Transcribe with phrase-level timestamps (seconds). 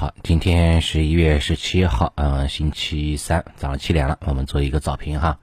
[0.00, 5.38] 好，今天十一月十七号，嗯，星期三早上七点了，我们做一个早评哈。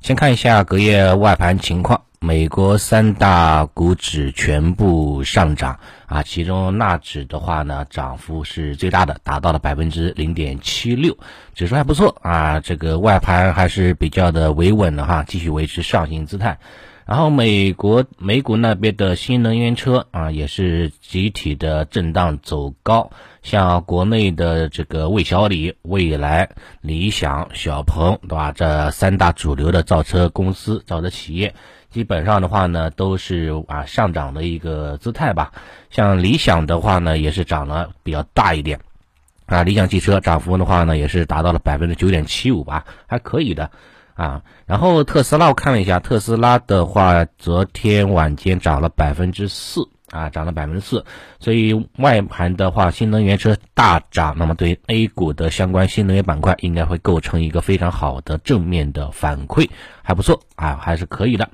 [0.00, 11.14] 先看一下隔夜外盘情况，美国三大股指全部上涨啊，其中纳指的话呢，涨幅是最大的，达到了百分之零点七六，
[11.54, 16.58] 指数还不错啊，这个外盘还是比较的维稳的哈，继续维持上行姿态。
[17.08, 23.10] 然后美国美股那边的新能源车啊，也是集体的震荡走高。
[23.42, 26.50] 像国内的这个魏小李、蔚来、
[26.82, 28.52] 理想、小鹏，对吧？
[28.52, 31.54] 这三大主流的造车公司、造车企业，
[31.88, 35.52] 基本上的话呢，都是啊上涨的一个姿态吧。
[35.88, 38.80] 像理想的话呢，也是涨了比较大一点
[39.46, 39.62] 啊。
[39.62, 43.70] 理想汽车涨幅的话呢，也是达到了百分之九点七五吧，还可以的。
[44.18, 51.04] 啊，然后特斯拉我看了一下，特斯拉的话，昨天晚间涨了百分之四啊，涨了百分之四，
[51.38, 59.70] 所以外盘的话，新能源车大涨，那么对 A 股的相关新能源板块应该会构成一个非常好的正面的反馈，
[60.02, 61.48] 还不错啊，还是可以的。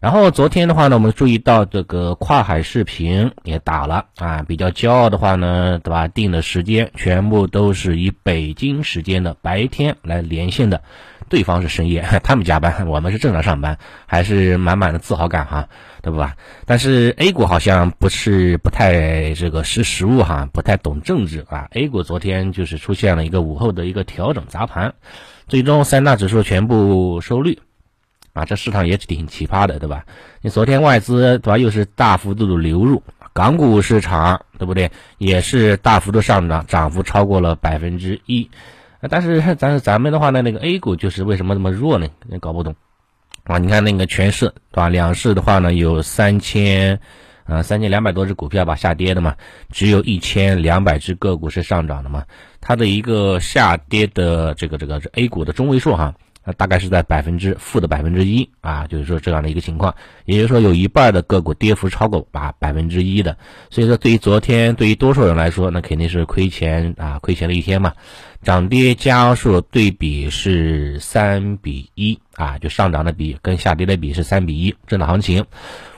[0.00, 6.08] 然后昨天的话呢，我们注意到这个跨海视频也打了啊，比较骄傲的话呢，对吧？
[6.08, 10.82] 定的时间全部都是以北京时间的白天来连线的，
[11.28, 13.76] 对方是深夜， 他们加班，我们是正常上班，
[14.06, 15.68] 还是满满的自豪感哈，
[16.00, 16.34] 对吧？
[16.64, 21.68] 但是 A 股好像不是不太这个识时务哈，不太懂政治啊。
[21.72, 24.94] A 股昨天就是出现了一个午后的一个调整砸盘，
[25.46, 27.58] 最终三大指数全部收绿。
[28.32, 30.04] 啊，这市场也挺奇葩的，对吧？
[30.40, 34.90] 你昨天外资对吧，又是大幅度的流入港股市场，对不对？
[35.18, 38.50] 也是大幅度上涨，涨幅超过了百分之一。
[39.08, 42.08] 但是 咱咱们的话呢，那个 A 股就是为什么这么弱呢？
[42.40, 42.76] 搞不懂
[43.44, 43.58] 啊！
[43.58, 44.88] 你看那个全市对吧？
[44.88, 47.00] 两市的话呢，有三千，
[47.46, 49.36] 呃，三千两百多只股票吧，下跌的嘛，
[49.70, 52.24] 只有一千两百只个股是上涨的嘛。
[52.60, 56.14] 它的一个下跌的这个这个 A 股的中位数哈。
[56.44, 63.36] 那大概是在百分之负的百分之一啊，就是说这样的一个情况，也就是说有一半的个股跌幅超过啊百分之一的，
[63.70, 67.92] 所以说对于昨天对于多数人来说，那肯定是亏钱啊，亏钱了一天嘛。
[68.42, 75.44] 涨跌家数对比是三比一啊，就上涨的比跟下跌的比是三比一，震荡行情。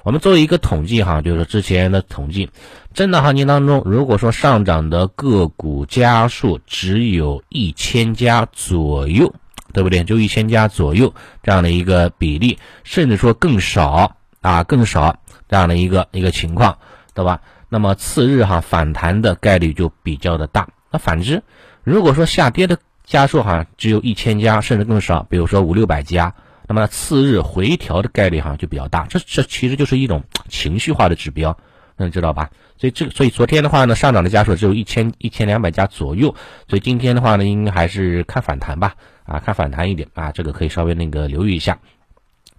[0.02, 2.50] 我们做一个统计哈，就是之前的统计，
[2.94, 9.32] 震荡行情当中，如果说上涨的个股家数只有一千家左右。
[9.72, 10.04] 对不对？
[10.04, 15.18] 就一千家左右这样的一个比例，甚至说更少啊，更少
[15.48, 16.78] 这样的一个一个情况，
[17.14, 17.40] 对吧？
[17.68, 20.68] 那么次日哈反弹的概率就比较的大。
[20.90, 21.42] 那反之，
[21.82, 26.34] 如果说下跌的家数哈只有一千家，甚至更少，比如说五六百家，
[26.68, 29.06] 那么次日回调的概率哈就比较大。
[29.08, 31.56] 这这其实就是一种情绪化的指标，
[32.02, 32.50] 能知道吧？
[32.76, 36.34] 所以这个所以昨天的话呢，上涨的家数只有一千一千两百家左右，
[36.68, 38.94] 所以今天的话呢，应该还是看反弹吧。
[39.24, 41.78] 啊，看反弹一点啊，这个可以稍微那个留意一下。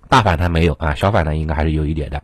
[0.08, 2.24] 大反弹没有啊，小反弹应该还是有一点的。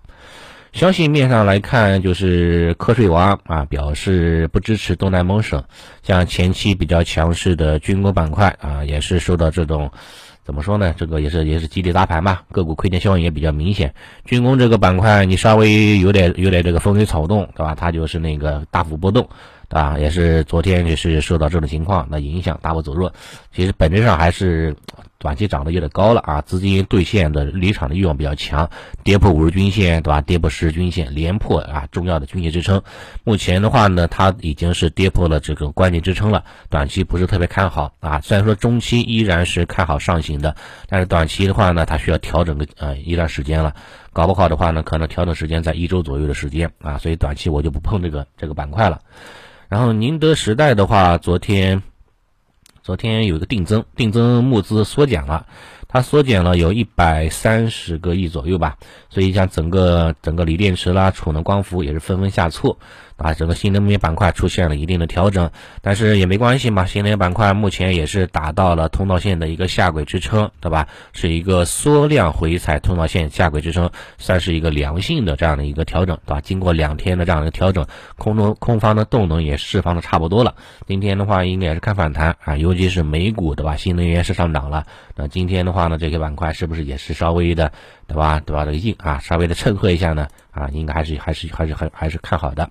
[0.72, 5.64] 消息面上来看，就是瞌睡王啊表示不支持东南盟省，
[6.04, 9.92] 像前期比较强势的军工板块啊，也是受到这种
[10.50, 10.96] 怎么说呢？
[10.98, 13.94] 这个也是也是集体砸盘吧，个股亏钱效应也比较明显。
[14.26, 17.76] 军工这个板块，你稍微有点有点这个风吹草动，对吧？
[17.76, 19.30] 它就是那个大幅波动。
[19.70, 23.14] 啊，也是昨天也是受到这种情况那影响，大幅走弱。
[23.54, 24.76] 其实本质上还是
[25.20, 28.70] 短期涨得有点高了啊，资金兑现的离场的欲望比较强，
[29.04, 30.22] 跌破五日均线，对吧？
[30.22, 32.82] 跌破十日均线，连破啊重要的均线支撑。
[33.24, 38.22] 目前的话呢，它已经是跌破了这个关键支撑了，短期不是特别看好啊。
[38.22, 40.56] 虽然说中期依然是看好上行的，
[40.88, 43.76] 但是短期的话呢，它需要调整个呃一段时间了，
[44.14, 49.02] 搞不好的话呢，可能调整时间在一周左右的时间啊，所以短期我就不碰这个这个板块了。
[49.70, 51.84] 然后宁德时代的话，昨天，
[52.82, 55.46] 昨天有一个定增，定增募资缩减了，
[55.88, 58.78] 它缩减了有一百三十个亿左右吧，
[59.10, 62.80] 所以像整个整个锂电池啦、储能、光伏也是纷纷下挫。
[63.20, 66.86] 啊，整个新能源板块出现了一定的调整，但是也没关系嘛。
[66.86, 70.88] 新能源板块目前也是达到了通道线的一个下轨支撑，对吧？
[71.14, 76.42] 是一个缩量回踩通道线下轨支撑，算是一个良性的这样的一个调整，对吧？
[76.42, 77.86] 经过两天的这样的调整，
[78.18, 80.56] 空中空方的动能也释放的差不多了。
[80.88, 83.76] 今天的话应该也是看反弹啊，尤其是美股，对吧？
[83.76, 87.72] 新能源是上涨了，那今天的话呢，这些板块是不是也是稍微的，
[88.08, 88.40] 对吧？
[88.46, 88.64] 对吧？
[88.64, 90.28] 这个硬啊，稍微的衬托一下呢？
[90.52, 92.70] 啊，应该还是还是还是还还是看好的。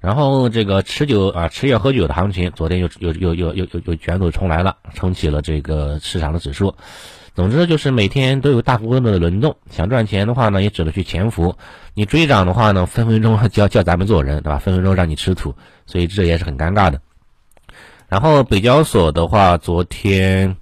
[0.00, 6.74] 然后这个持久啊，吃药喝酒的行情，昨天又又又又又又又卷土重来了，撑起了这个市场的指数。
[7.34, 11.56] 总之就是每天都有大幅度的轮动，想赚钱的话呢，也只能去潜伏。
[11.94, 14.58] 你追涨的话呢，分分钟叫叫咱们做人，对吧？
[14.58, 15.54] 分分钟让你吃土，
[15.86, 17.00] 所以这也是很尴尬的。
[18.08, 20.56] 然后北交所的话，昨天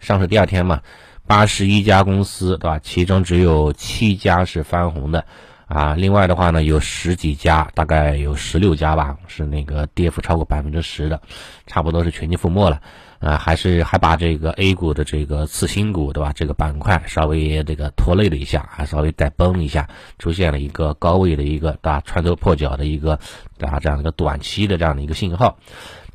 [0.00, 0.82] 上市第二天嘛，
[1.26, 2.78] 八十一家公司，对吧？
[2.78, 5.24] 其中只有七家是翻红的，
[5.66, 11.20] 啊，另外的话呢，有十几家，大概有十六家吧，是那个跌幅超过百分之十的，
[11.66, 12.80] 差不多是全军覆没了。
[13.18, 16.32] 啊，还是还把这个 A 股的这个次新股，对吧？
[16.34, 22.02] 这个板块稍微这个拖累了一下，还稍微带崩一下，出现了一个高位的一个对吧？
[22.04, 23.18] 穿头破脚的一个
[23.58, 23.80] 对吧？
[23.80, 25.56] 这样一个短期的这样的一个信号。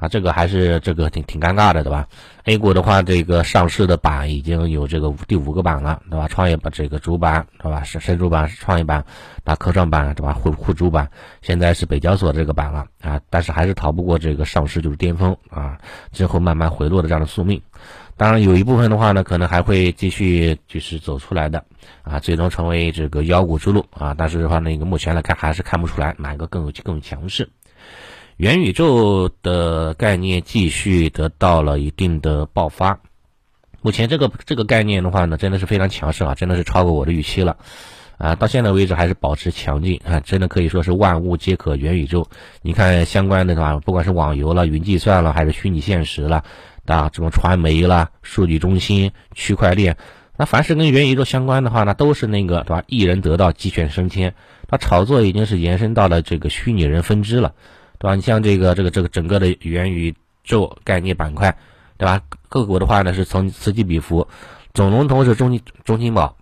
[0.01, 2.07] 啊，这个还是这个挺挺尴尬的，对吧
[2.45, 6.27] ？A 股的话，这个上市的板已经有这个第五个板了，对吧？
[6.27, 7.83] 创业板这个主板，对吧？
[7.83, 9.05] 是深主板、创业板、
[9.43, 10.33] 大科创板，对吧？
[10.33, 11.07] 沪沪主板，
[11.43, 15.77] 现在是北交所这个板了啊，但是还是逃不过这个上市就是巅峰啊，
[16.11, 17.61] 之后慢慢回落的这样的宿命。
[18.17, 21.63] 当然，有一部分的话呢，可能还会继续就是走出来的
[22.01, 24.15] 啊，最终成为这个妖股之路啊。
[24.17, 27.47] 但是的话，那个目前来看还是看不出来哪个更有更强势。
[28.41, 32.99] 元宇宙的概念继续得到了一定的爆发，
[33.83, 37.57] 目前这个这个概念的话呢，真的是非常强势啊，真的是超过我的预期了，
[38.17, 42.27] 啊，到现在为止还是保持强劲啊，真的可以说是万物皆可元宇宙。
[42.63, 46.43] 你看相关的话，不管是网游了、云计算了，还是虚拟现实了，
[46.87, 49.97] 啊，这种传媒了、数据中心、区块链，
[50.35, 52.83] 那凡是跟元宇宙相关的话，那都是那个对吧？
[52.87, 54.33] 一人得道，鸡犬升天，
[54.67, 57.53] 它炒作已经是延伸到了这个虚拟人分支了。
[58.01, 58.15] 对吧？
[58.15, 60.11] 你像这个、这个、这个整个的元宇
[60.43, 61.55] 宙概念板块，
[61.97, 62.19] 对吧？
[62.49, 64.27] 个股的话呢是从此起彼伏，
[64.73, 66.35] 总龙头是中金中金宝，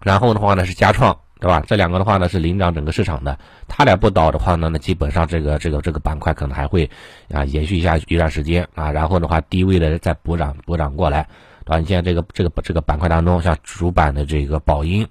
[0.00, 1.62] 然后的话呢是佳创，对吧？
[1.66, 3.38] 这两个的话呢是领涨整个市场的，
[3.68, 6.90] 它俩不倒的话呢，那基本上这个这个这个板块可能还会
[7.30, 11.28] 啊延续一下一段时间啊，然后的话低位的再补涨补涨过来，
[11.66, 11.78] 对吧？
[11.78, 15.06] 你像这个这个这个板块当中，像主板的这个宝鹰，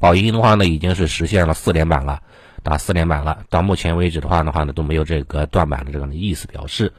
[0.00, 2.22] 宝鹰的话呢已经是实现了四连板了。
[2.64, 6.92] 打四连板了，到目前为止的话的话呢，都没有这个断板的这样的意思表示。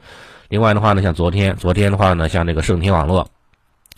[0.48, 3.28] 另外的话呢，像昨天，昨天的话呢，像这个盛天网络，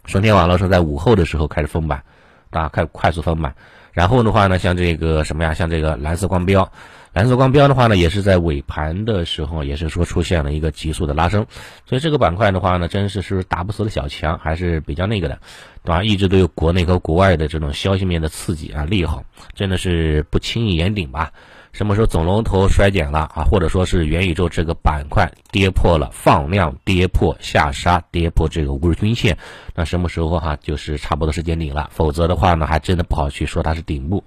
[0.06, 2.02] 盛天网络是在午后的时候开始封板，
[2.50, 3.54] 啊，开快速封板。
[3.92, 6.72] 然后的话呢，像这个什么呀，像这个蓝色光标，
[7.12, 11.44] 蓝色光标的话呢，也是在尾盘的时候，也是说出现了一个急速的拉升。
[11.84, 15.38] 所以这个板块的话呢，真是是打不死的小强，还是比较那个的，
[15.84, 16.02] 对吧？
[16.02, 19.24] 一直都有国内和国外的这种消息面的刺激啊，利好，
[19.54, 21.32] 真的是不轻易言顶吧。
[21.72, 29.38] 什么时候总龙头衰减了啊，或者说是元宇宙这个板块跌破了放量，跌破下杀，跌破这个五日均线，
[29.74, 34.24] 那什么时候哈就是差不多时间顶了，否则的话呢，还真的不好去说它是顶部。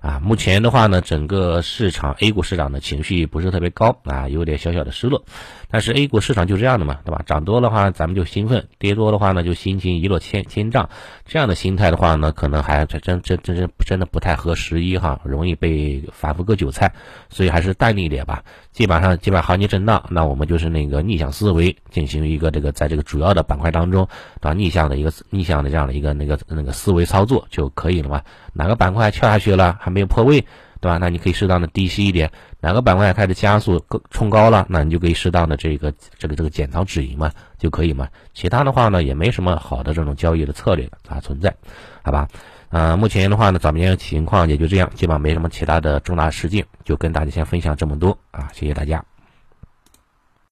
[0.00, 5.24] 啊，目前的话呢，整个市场 A 股市场的情绪不是特别高啊，有点小小的失落。
[5.72, 7.22] 但是 A 股市场就这样的嘛，对吧？
[7.26, 10.88] 涨多的话咱们就兴奋，跌多的话呢就心情一落千千丈。
[11.26, 16.92] 这样的心态的话呢，可能还真真真真真的不太合时宜哈，容易被反复割韭菜。
[17.28, 18.42] 所以还是淡定一点吧。
[18.72, 24.08] 基本上基本上行情震荡，那我们就是那个逆向思维，进行一个这个在这个主要的板块当中，
[24.40, 24.54] 对吧？
[24.54, 28.22] 逆向的一个逆向的这样的一个那个那个思维操作就可以了嘛。
[28.54, 30.40] 哪个板块跳下去了没有破位，
[30.80, 30.98] 对吧？
[30.98, 32.30] 那你可以适当的低吸一点。
[32.60, 38.08] 哪个板块开始加速冲高了，那你就可以适当的这个这个这个减仓止盈嘛，就可以嘛。
[38.34, 41.54] 其他的话呢，也没什么好的这种交易的策略啊存在，
[42.02, 42.28] 好吧？
[42.68, 49.09] 呃，目前的话呢，早间情况也就这样，基本上没什么其他的重大事件，就跟大家先分享这么多啊，谢谢大家。